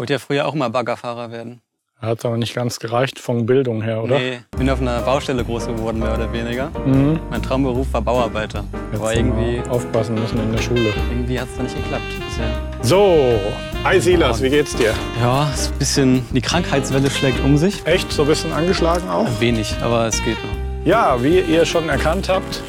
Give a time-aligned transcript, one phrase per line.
[0.00, 1.60] Wollte ja früher auch mal Baggerfahrer werden.
[2.00, 4.16] Hat aber nicht ganz gereicht von Bildung her, oder?
[4.20, 6.70] Nee, ich bin auf einer Baustelle groß geworden, mehr oder weniger.
[6.86, 7.18] Mhm.
[7.28, 8.62] Mein Traumberuf war Bauarbeiter.
[8.92, 10.92] Jetzt Aber irgendwie, aufpassen müssen in der Schule.
[11.10, 12.48] irgendwie hat es da nicht geklappt bisher.
[12.80, 13.40] So,
[13.82, 14.94] hi Silas, wie geht's dir?
[15.20, 17.84] Ja, ist ein bisschen, die Krankheitswelle schlägt um sich.
[17.84, 19.26] Echt so ein bisschen angeschlagen auch?
[19.40, 20.86] Wenig, aber es geht noch.
[20.86, 22.62] Ja, wie ihr schon erkannt habt,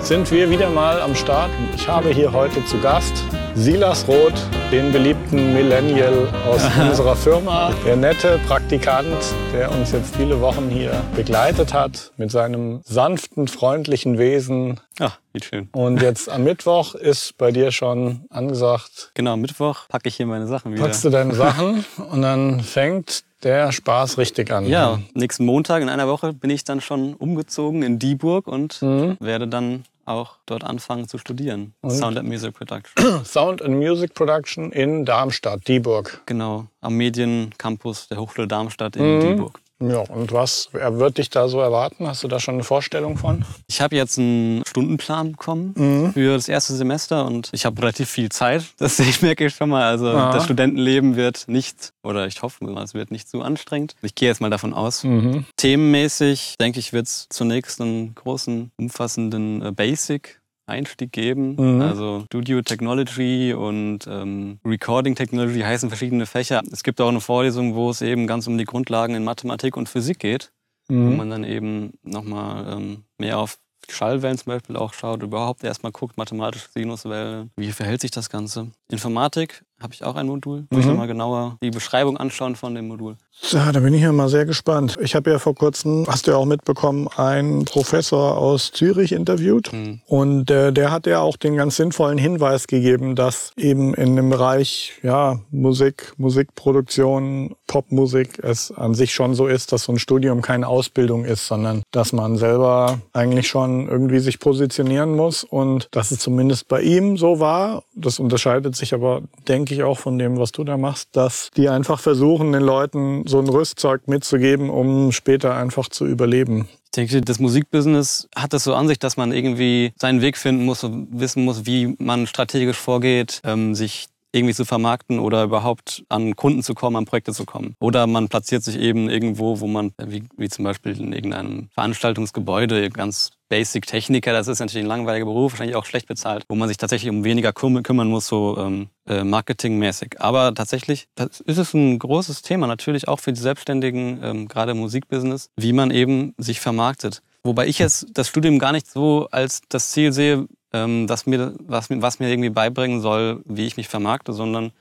[0.00, 1.48] sind wir wieder mal am Start.
[1.74, 3.24] Ich habe hier heute zu Gast
[3.56, 4.34] Silas Roth,
[4.70, 7.72] den beliebten Millennial aus unserer Firma.
[7.86, 9.08] Der nette Praktikant,
[9.52, 14.80] der uns jetzt viele Wochen hier begleitet hat mit seinem sanften, freundlichen Wesen.
[14.98, 15.68] Ja, wie schön.
[15.72, 20.46] Und jetzt am Mittwoch ist bei dir schon angesagt, Genau, Mittwoch packe ich hier meine
[20.46, 20.82] Sachen wieder.
[20.84, 24.66] packst du deine Sachen und dann fängt der Spaß richtig an.
[24.66, 29.16] Ja, nächsten Montag in einer Woche bin ich dann schon umgezogen in Dieburg und Mhm.
[29.20, 31.74] werde dann auch dort anfangen zu studieren.
[31.82, 31.90] Und?
[31.90, 32.94] Sound and Music Production.
[33.24, 36.22] Sound and Music Production in Darmstadt, Dieburg.
[36.26, 39.20] genau, am Mediencampus der Hochschule Darmstadt in Mhm.
[39.20, 39.60] Dieburg.
[39.78, 42.06] Ja, und was er wird dich da so erwarten?
[42.06, 43.44] Hast du da schon eine Vorstellung von?
[43.68, 46.12] Ich habe jetzt einen Stundenplan bekommen Mhm.
[46.14, 48.64] für das erste Semester und ich habe relativ viel Zeit.
[48.78, 49.84] Das ich merke ich schon mal.
[49.84, 50.32] Also Ja.
[50.32, 53.94] das Studentenleben wird nicht, oder ich hoffe mal, es wird nicht zu anstrengend.
[54.00, 55.04] Ich gehe jetzt mal davon aus.
[55.04, 55.44] Mhm.
[55.58, 60.40] Themenmäßig, denke ich, wird es zunächst einen großen, umfassenden äh, Basic.
[60.66, 61.56] Einstieg geben.
[61.56, 61.82] Mhm.
[61.82, 66.62] Also Studio Technology und ähm, Recording Technology heißen verschiedene Fächer.
[66.72, 69.88] Es gibt auch eine Vorlesung, wo es eben ganz um die Grundlagen in Mathematik und
[69.88, 70.50] Physik geht
[70.88, 71.16] wo Mhm.
[71.16, 73.58] man dann eben nochmal ähm, mehr auf
[73.88, 78.70] Schallwellen zum Beispiel auch schaut, überhaupt erstmal guckt, mathematische Sinuswellen, wie verhält sich das Ganze.
[78.90, 80.86] Informatik habe ich auch ein Modul, ich Mhm.
[80.86, 83.16] nochmal genauer die Beschreibung anschauen von dem Modul.
[83.50, 84.96] Ja, da bin ich ja mal sehr gespannt.
[85.02, 89.72] Ich habe ja vor kurzem, hast du ja auch mitbekommen, einen Professor aus Zürich interviewt.
[89.72, 90.00] Hm.
[90.06, 94.30] Und äh, der hat ja auch den ganz sinnvollen Hinweis gegeben, dass eben in dem
[94.30, 100.40] Bereich ja, Musik, Musikproduktion, Popmusik es an sich schon so ist, dass so ein Studium
[100.40, 106.10] keine Ausbildung ist, sondern dass man selber eigentlich schon irgendwie sich positionieren muss und dass
[106.10, 107.82] es zumindest bei ihm so war.
[107.94, 111.68] Das unterscheidet sich aber, denke ich, auch von dem, was du da machst, dass die
[111.68, 116.68] einfach versuchen, den Leuten so ein Rüstzeug mitzugeben, um später einfach zu überleben.
[116.84, 120.64] Ich denke, das Musikbusiness hat das so an sich, dass man irgendwie seinen Weg finden
[120.64, 126.04] muss und wissen muss, wie man strategisch vorgeht, ähm, sich irgendwie zu vermarkten oder überhaupt
[126.08, 127.74] an Kunden zu kommen, an Projekte zu kommen.
[127.80, 132.90] Oder man platziert sich eben irgendwo, wo man, wie, wie zum Beispiel in irgendeinem Veranstaltungsgebäude,
[132.90, 136.68] ganz Basic Techniker, das ist natürlich ein langweiliger Beruf, wahrscheinlich auch schlecht bezahlt, wo man
[136.68, 140.20] sich tatsächlich um weniger küm- kümmern muss, so ähm, äh, marketingmäßig.
[140.20, 144.72] Aber tatsächlich das ist es ein großes Thema, natürlich auch für die Selbstständigen, ähm, gerade
[144.72, 147.22] im Musikbusiness, wie man eben sich vermarktet.
[147.44, 151.90] Wobei ich jetzt das Studium gar nicht so als das Ziel sehe, ähm, mir, was,
[151.90, 154.72] mir- was mir irgendwie beibringen soll, wie ich mich vermarkte, sondern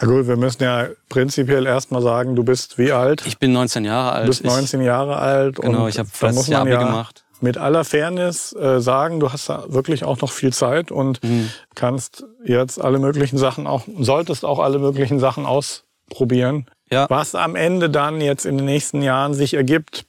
[0.00, 3.24] Na gut, wir müssen ja prinzipiell erstmal sagen, du bist wie alt?
[3.26, 4.26] ich bin 19 Jahre Du alt.
[4.28, 7.24] bist 19 Jahre alt ich, genau, und ich habe letztes Jahr Abi ja gemacht.
[7.40, 11.50] mit aller Fairness äh, sagen, du hast da wirklich auch noch viel Zeit und Mhm.
[11.74, 16.66] kannst jetzt alle möglichen Sachen auch, solltest auch alle möglichen Sachen ausprobieren.
[16.90, 17.06] Ja.
[17.08, 20.04] Was am Ende dann jetzt in den nächsten Jahren sich ergibt,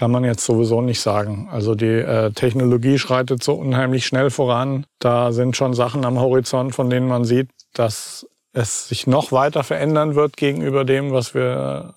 [0.00, 1.46] kann man jetzt sowieso nicht sagen.
[1.52, 4.86] Also die äh, Technologie schreitet so unheimlich schnell voran.
[4.98, 9.62] Da sind schon Sachen am Horizont, von denen man sieht, dass es sich noch weiter
[9.62, 11.92] verändern wird gegenüber dem, was wir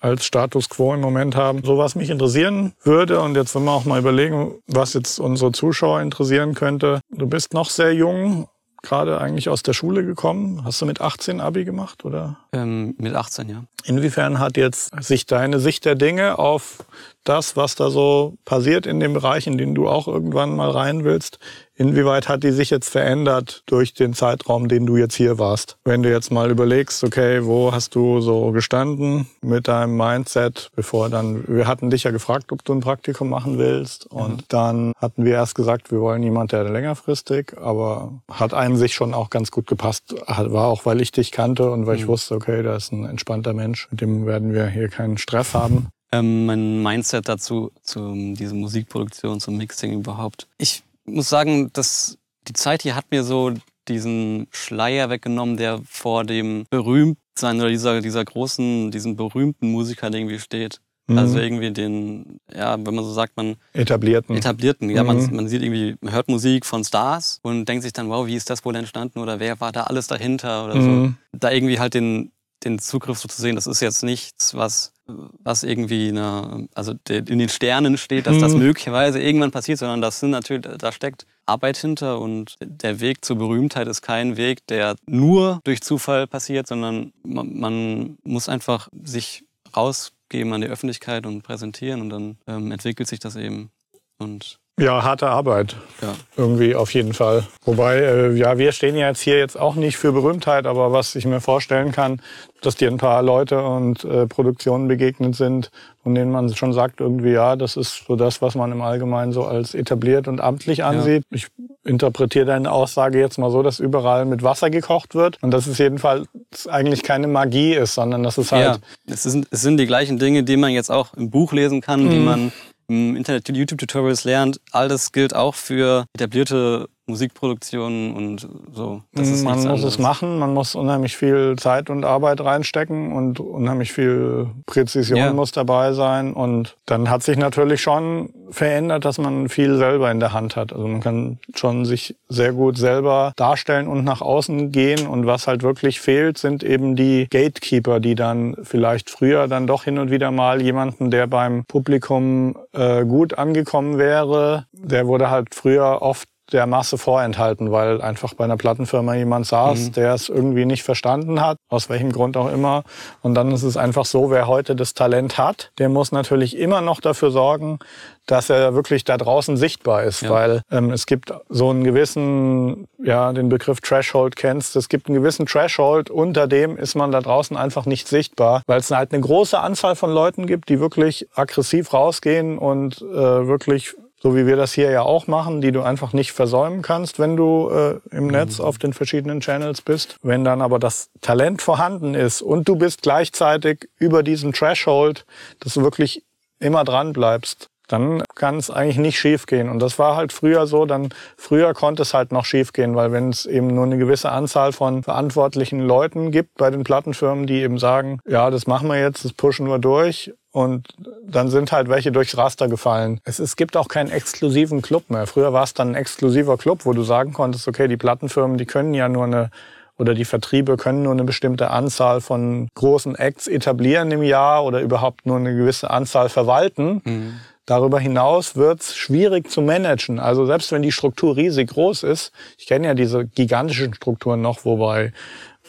[0.00, 1.64] als Status quo im Moment haben.
[1.64, 5.52] So was mich interessieren würde, und jetzt wollen wir auch mal überlegen, was jetzt unsere
[5.52, 7.00] Zuschauer interessieren könnte.
[7.08, 8.48] Du bist noch sehr jung,
[8.82, 10.62] gerade eigentlich aus der Schule gekommen.
[10.62, 12.36] Hast du mit 18 Abi gemacht, oder?
[12.52, 13.64] Ähm, mit 18, ja.
[13.84, 16.84] Inwiefern hat jetzt sich deine Sicht der Dinge auf
[17.28, 21.04] das, was da so passiert in dem Bereich, in den du auch irgendwann mal rein
[21.04, 21.38] willst,
[21.74, 25.76] inwieweit hat die sich jetzt verändert durch den Zeitraum, den du jetzt hier warst?
[25.84, 31.10] Wenn du jetzt mal überlegst, okay, wo hast du so gestanden mit deinem Mindset, bevor
[31.10, 35.24] dann, wir hatten dich ja gefragt, ob du ein Praktikum machen willst und dann hatten
[35.24, 39.50] wir erst gesagt, wir wollen jemand, der längerfristig, aber hat einem sich schon auch ganz
[39.50, 40.14] gut gepasst.
[40.26, 43.52] War auch, weil ich dich kannte und weil ich wusste, okay, da ist ein entspannter
[43.52, 45.88] Mensch, mit dem werden wir hier keinen Stress haben.
[46.18, 50.46] Ähm, mein Mindset dazu, zu dieser Musikproduktion, zum Mixing überhaupt.
[50.58, 52.18] Ich muss sagen, dass
[52.48, 53.52] die Zeit hier hat mir so
[53.88, 60.38] diesen Schleier weggenommen, der vor dem Berühmtsein oder dieser, dieser großen, diesem berühmten Musiker irgendwie
[60.40, 60.80] steht.
[61.08, 61.18] Mhm.
[61.18, 64.34] Also irgendwie den, ja, wenn man so sagt, man Etablierten.
[64.36, 64.90] etablierten.
[64.90, 65.06] Ja, Mhm.
[65.06, 68.34] man, man sieht irgendwie, man hört Musik von Stars und denkt sich dann, wow, wie
[68.34, 71.14] ist das wohl entstanden oder wer war da alles dahinter oder Mhm.
[71.32, 71.38] so.
[71.38, 72.32] Da irgendwie halt den
[72.64, 77.38] den Zugriff so zu sehen, das ist jetzt nichts, was, was irgendwie eine, also in
[77.38, 81.76] den Sternen steht, dass das möglicherweise irgendwann passiert, sondern das sind natürlich, da steckt Arbeit
[81.76, 87.12] hinter und der Weg zur Berühmtheit ist kein Weg, der nur durch Zufall passiert, sondern
[87.22, 89.44] man, man muss einfach sich
[89.76, 93.70] rausgeben an die Öffentlichkeit und präsentieren und dann ähm, entwickelt sich das eben.
[94.18, 95.76] Und ja, harte Arbeit.
[96.02, 96.14] Ja.
[96.36, 97.44] Irgendwie auf jeden Fall.
[97.64, 101.14] Wobei, äh, ja, wir stehen ja jetzt hier jetzt auch nicht für Berühmtheit, aber was
[101.14, 102.20] ich mir vorstellen kann,
[102.60, 105.70] dass dir ein paar Leute und äh, Produktionen begegnet sind,
[106.02, 109.32] von denen man schon sagt, irgendwie, ja, das ist so das, was man im Allgemeinen
[109.32, 111.24] so als etabliert und amtlich ansieht.
[111.30, 111.36] Ja.
[111.36, 111.46] Ich
[111.84, 115.78] interpretiere deine Aussage jetzt mal so, dass überall mit Wasser gekocht wird und dass es
[115.78, 116.26] jedenfalls
[116.68, 118.64] eigentlich keine Magie ist, sondern dass es halt...
[118.64, 121.80] Ja, es sind, es sind die gleichen Dinge, die man jetzt auch im Buch lesen
[121.80, 122.10] kann, mhm.
[122.10, 122.52] die man
[122.88, 129.02] im Internet YouTube-Tutorials lernt, all das gilt auch für etablierte Musikproduktionen und so.
[129.12, 133.38] Das ist man muss es machen, man muss unheimlich viel Zeit und Arbeit reinstecken und
[133.38, 135.32] unheimlich viel Präzision ja.
[135.32, 136.32] muss dabei sein.
[136.32, 140.72] Und dann hat sich natürlich schon verändert, dass man viel selber in der Hand hat.
[140.72, 145.06] Also man kann schon sich sehr gut selber darstellen und nach außen gehen.
[145.06, 149.84] Und was halt wirklich fehlt, sind eben die Gatekeeper, die dann vielleicht früher dann doch
[149.84, 155.54] hin und wieder mal jemanden, der beim Publikum äh, gut angekommen wäre, der wurde halt
[155.54, 159.92] früher oft der Masse vorenthalten, weil einfach bei einer Plattenfirma jemand saß, mhm.
[159.92, 162.84] der es irgendwie nicht verstanden hat, aus welchem Grund auch immer.
[163.22, 166.80] Und dann ist es einfach so, wer heute das Talent hat, der muss natürlich immer
[166.80, 167.78] noch dafür sorgen,
[168.26, 170.30] dass er wirklich da draußen sichtbar ist, ja.
[170.30, 175.16] weil ähm, es gibt so einen gewissen, ja, den Begriff Threshold kennst, es gibt einen
[175.16, 179.22] gewissen Threshold, unter dem ist man da draußen einfach nicht sichtbar, weil es halt eine
[179.22, 183.94] große Anzahl von Leuten gibt, die wirklich aggressiv rausgehen und äh, wirklich
[184.26, 187.36] so wie wir das hier ja auch machen, die du einfach nicht versäumen kannst, wenn
[187.36, 188.64] du äh, im Netz mhm.
[188.64, 190.16] auf den verschiedenen Channels bist.
[190.20, 195.26] Wenn dann aber das Talent vorhanden ist und du bist gleichzeitig über diesen Threshold,
[195.60, 196.24] dass du wirklich
[196.58, 199.68] immer dran bleibst, dann kann es eigentlich nicht schiefgehen.
[199.68, 203.28] Und das war halt früher so, dann früher konnte es halt noch schiefgehen, weil wenn
[203.28, 207.78] es eben nur eine gewisse Anzahl von verantwortlichen Leuten gibt bei den Plattenfirmen, die eben
[207.78, 210.32] sagen, ja, das machen wir jetzt, das pushen wir durch.
[210.56, 210.88] Und
[211.22, 213.20] dann sind halt welche durchs Raster gefallen.
[213.24, 215.26] Es, es gibt auch keinen exklusiven Club mehr.
[215.26, 218.64] Früher war es dann ein exklusiver Club, wo du sagen konntest, okay, die Plattenfirmen, die
[218.64, 219.50] können ja nur eine
[219.98, 224.80] oder die Vertriebe können nur eine bestimmte Anzahl von großen Acts etablieren im Jahr oder
[224.80, 227.02] überhaupt nur eine gewisse Anzahl verwalten.
[227.04, 227.40] Mhm.
[227.66, 230.18] Darüber hinaus wird es schwierig zu managen.
[230.18, 234.64] Also selbst wenn die Struktur riesig groß ist, ich kenne ja diese gigantischen Strukturen noch,
[234.64, 235.12] wobei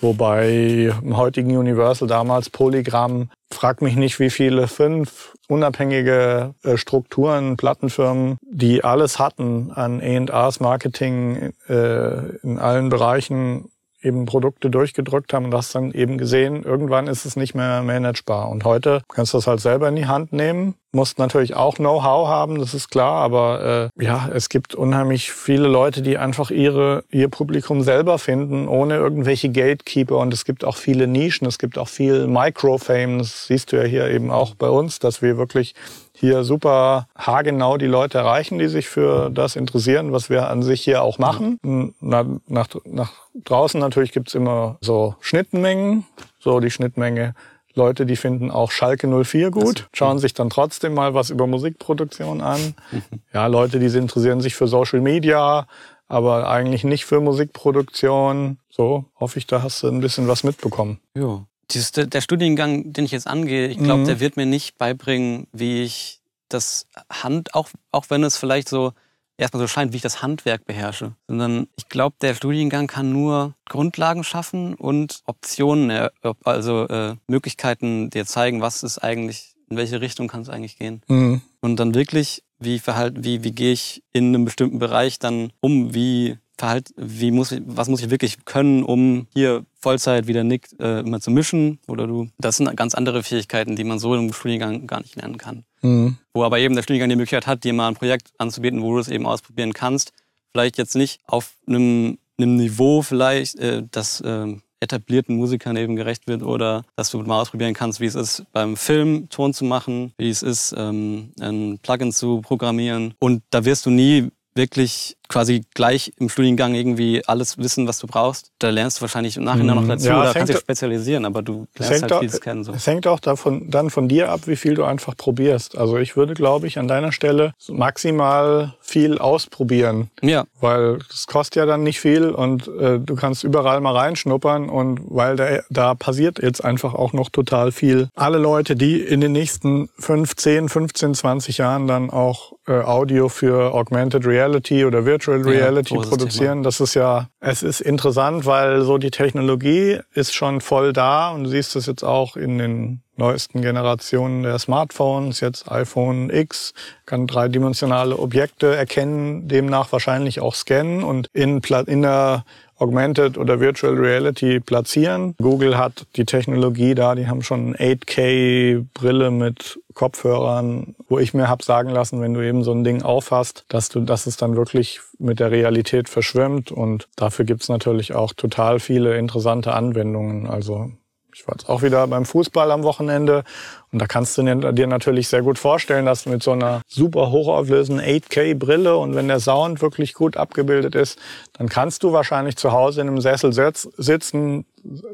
[0.02, 7.58] wobei im heutigen Universal damals Polygram, frag mich nicht wie viele, fünf unabhängige äh, Strukturen,
[7.58, 13.70] Plattenfirmen, die alles hatten an A&Rs Marketing äh, in allen Bereichen
[14.02, 18.50] eben Produkte durchgedrückt haben und das dann eben gesehen, irgendwann ist es nicht mehr managebar.
[18.50, 22.28] Und heute kannst du das halt selber in die Hand nehmen, musst natürlich auch Know-how
[22.28, 27.04] haben, das ist klar, aber äh, ja, es gibt unheimlich viele Leute, die einfach ihre,
[27.12, 31.78] ihr Publikum selber finden, ohne irgendwelche Gatekeeper und es gibt auch viele Nischen, es gibt
[31.78, 35.76] auch viel Microfame, das siehst du ja hier eben auch bei uns, dass wir wirklich
[36.20, 40.82] hier super haargenau die Leute erreichen, die sich für das interessieren, was wir an sich
[40.82, 41.60] hier auch machen.
[42.00, 43.14] Na, nach, nach
[43.50, 46.06] draußen natürlich gibt's immer so Schnittmengen,
[46.40, 47.34] so die Schnittmenge
[47.78, 52.42] Leute, die finden auch Schalke 04 gut, schauen sich dann trotzdem mal was über Musikproduktion
[52.42, 52.74] an.
[53.34, 55.68] Ja, Leute, die interessieren sich für Social Media,
[56.08, 58.58] aber eigentlich nicht für Musikproduktion.
[58.70, 61.00] So, hoffe ich, da hast du ein bisschen was mitbekommen.
[61.16, 61.46] Ja.
[61.70, 64.06] Dieses, der Studiengang, den ich jetzt angehe, ich glaube, mhm.
[64.06, 68.94] der wird mir nicht beibringen, wie ich das Hand, auch, auch wenn es vielleicht so
[69.38, 73.54] erstmal so scheint, wie ich das Handwerk beherrsche, sondern ich glaube, der Studiengang kann nur
[73.70, 76.10] Grundlagen schaffen und Optionen,
[76.44, 81.02] also äh, Möglichkeiten dir zeigen, was ist eigentlich, in welche Richtung kann es eigentlich gehen.
[81.08, 81.42] Mhm.
[81.62, 85.94] Und dann wirklich, wie verhalten, wie, wie gehe ich in einem bestimmten Bereich dann um,
[85.94, 90.44] wie Verhalt, wie muss ich, was muss ich wirklich können, um hier Vollzeit wie der
[90.44, 92.30] Nick äh, immer zu mischen oder du.
[92.40, 95.66] Das sind ganz andere Fähigkeiten, die man so im Studiengang gar nicht lernen kann.
[95.82, 96.18] Mhm.
[96.34, 99.00] Wo aber eben der Studiengang die Möglichkeit hat, dir mal ein Projekt anzubieten, wo du
[99.00, 100.14] es eben ausprobieren kannst.
[100.52, 106.28] Vielleicht jetzt nicht auf einem, einem Niveau vielleicht, äh, das äh, etablierten Musikern eben gerecht
[106.28, 110.14] wird oder dass du mal ausprobieren kannst, wie es ist, beim Film Ton zu machen,
[110.18, 113.14] wie es ist, ähm, ein Plugin zu programmieren.
[113.20, 118.08] Und da wirst du nie wirklich quasi gleich im Studiengang irgendwie alles wissen, was du
[118.08, 118.52] brauchst.
[118.60, 119.90] Da lernst du wahrscheinlich im Nachhinein noch Mhm.
[119.90, 122.64] dazu Ja, oder kannst dich spezialisieren, aber du lernst halt auch, vieles kennen.
[122.64, 122.74] So.
[122.74, 125.78] es hängt auch davon, dann von dir ab, wie viel du einfach probierst.
[125.78, 127.54] Also ich würde, glaube ich, an deiner Stelle
[127.98, 130.10] maximal viel ausprobieren.
[130.22, 134.70] Ja, Weil es kostet ja dann nicht viel und äh, du kannst überall mal reinschnuppern
[134.70, 138.10] und weil da, da passiert jetzt einfach auch noch total viel.
[138.16, 143.30] Alle Leute, die in den nächsten 5, 10, 15, 20 Jahren dann auch äh, Audio
[143.30, 148.46] für Augmented Reality oder Virtual Ja, Reality großes produzieren, das ist ja, es ist interessant,
[148.46, 152.58] weil so die Technologie ist schon voll da und du siehst es jetzt auch in
[152.58, 156.74] den neuesten Generationen der Smartphones, jetzt iPhone X,
[157.06, 162.46] kann dreidimensionale Objekte erkennen, demnach wahrscheinlich auch scannen und in, in der
[162.80, 165.36] Augmented oder Virtual Reality platzieren.
[165.42, 171.64] Google hat die Technologie da, die haben schon 8K-Brille mit Kopfhörern, wo ich mir hab
[171.64, 175.00] sagen lassen, wenn du eben so ein Ding aufhast, dass du, dass es dann wirklich
[175.18, 176.72] mit der Realität verschwimmt.
[176.72, 180.46] Und dafür gibt's natürlich auch total viele interessante Anwendungen.
[180.48, 180.92] Also
[181.38, 183.44] ich war jetzt auch wieder beim Fußball am Wochenende
[183.92, 187.30] und da kannst du dir natürlich sehr gut vorstellen, dass du mit so einer super
[187.30, 191.20] hochauflösenden 8K-Brille und wenn der Sound wirklich gut abgebildet ist,
[191.54, 194.66] dann kannst du wahrscheinlich zu Hause in einem Sessel sitz, sitzen,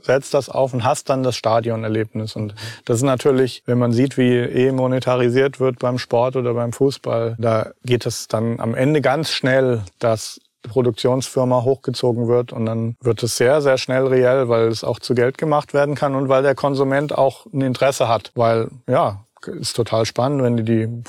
[0.02, 2.38] setzt das auf und hast dann das Stadionerlebnis.
[2.38, 6.72] Und das ist natürlich, wenn man sieht, wie eh monetarisiert wird beim Sport oder beim
[6.72, 10.40] Fußball, da geht es dann am Ende ganz schnell, dass
[10.70, 15.16] Produktionsfirma hochgezogen wird und dann wird es sehr, sehr schnell reell, weil es auch zu
[15.16, 18.32] Geld gemacht werden kann und weil der Konsument auch ein Interesse hat.
[18.36, 21.04] Weil, ja, ist total spannend, wenn du die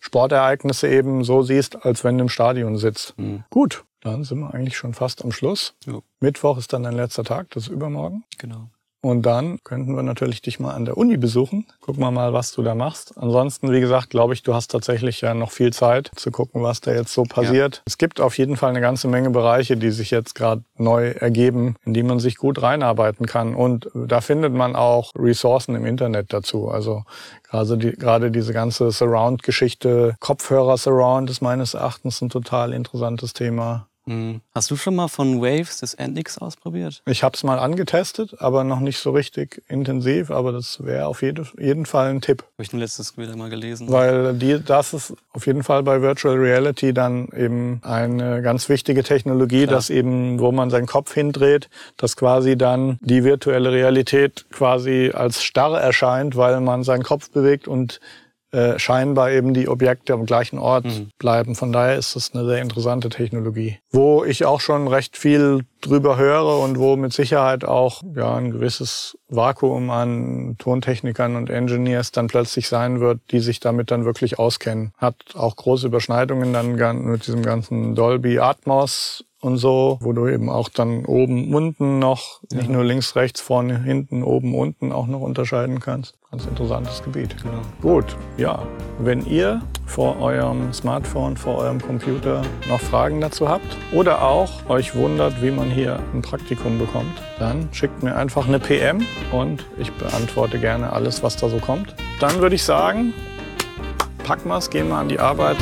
[0.00, 3.14] Sportereignisse eben so siehst, als wenn du im Stadion sitzt.
[3.50, 5.74] Gut, dann sind wir eigentlich schon fast am Schluss.
[5.84, 6.02] Jo.
[6.20, 8.24] Mittwoch ist dann dein letzter Tag, das ist übermorgen.
[8.38, 8.68] genau.
[9.02, 11.66] Und dann könnten wir natürlich dich mal an der Uni besuchen.
[11.80, 13.16] Gucken wir mal, was du da machst.
[13.16, 16.82] Ansonsten, wie gesagt, glaube ich, du hast tatsächlich ja noch viel Zeit zu gucken, was
[16.82, 17.82] da jetzt so passiert.
[17.86, 21.76] Es gibt auf jeden Fall eine ganze Menge Bereiche, die sich jetzt gerade neu ergeben,
[21.84, 23.54] in die man sich gut reinarbeiten kann.
[23.54, 26.68] Und da findet man auch Ressourcen im Internet dazu.
[26.68, 27.04] Also
[27.48, 33.86] gerade, die, gerade diese ganze Surround-Geschichte, Kopfhörer-Surround ist meines Erachtens ein total interessantes Thema.
[34.06, 34.40] Hm.
[34.54, 37.02] Hast du schon mal von Waves das NX ausprobiert?
[37.06, 40.30] Ich habe es mal angetestet, aber noch nicht so richtig intensiv.
[40.30, 42.42] Aber das wäre auf jede, jeden Fall ein Tipp.
[42.42, 43.90] Habe ich letztes wieder mal gelesen.
[43.90, 49.02] Weil die, das ist auf jeden Fall bei Virtual Reality dann eben eine ganz wichtige
[49.02, 49.76] Technologie, Klar.
[49.76, 55.42] dass eben, wo man seinen Kopf hindreht, dass quasi dann die virtuelle Realität quasi als
[55.42, 58.00] starr erscheint, weil man seinen Kopf bewegt und
[58.52, 61.10] äh, scheinbar eben die Objekte am gleichen Ort Mhm.
[61.18, 61.54] bleiben.
[61.54, 63.78] Von daher ist es eine sehr interessante Technologie.
[63.90, 68.50] Wo ich auch schon recht viel drüber höre und wo mit Sicherheit auch ja, ein
[68.50, 74.38] gewisses Vakuum an Tontechnikern und Engineers dann plötzlich sein wird, die sich damit dann wirklich
[74.38, 74.92] auskennen.
[74.98, 80.48] Hat auch große Überschneidungen dann mit diesem ganzen Dolby Atmos und so, wo du eben
[80.48, 85.20] auch dann oben, unten noch, nicht nur links, rechts, vorne, hinten, oben, unten auch noch
[85.20, 86.14] unterscheiden kannst.
[86.30, 87.34] Ganz interessantes Gebiet.
[87.42, 87.60] Genau.
[87.80, 88.62] Gut, ja.
[88.98, 94.94] Wenn ihr vor eurem Smartphone, vor eurem Computer noch Fragen dazu habt oder auch euch
[94.94, 99.90] wundert, wie man hier ein Praktikum bekommt, dann schickt mir einfach eine PM und ich
[99.92, 101.94] beantworte gerne alles, was da so kommt.
[102.20, 103.12] Dann würde ich sagen,
[104.22, 105.56] packen wir's, gehen wir an die Arbeit